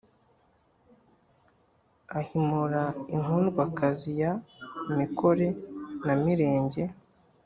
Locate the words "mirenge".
6.23-6.83